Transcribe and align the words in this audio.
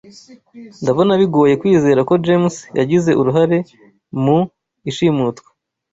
Ndabona 0.81 1.13
bigoye 1.21 1.53
kwizera 1.61 1.99
ko 2.09 2.13
James 2.25 2.55
yagize 2.79 3.11
uruhare 3.21 3.57
mu 4.23 4.39
ishimutwa. 4.89 5.49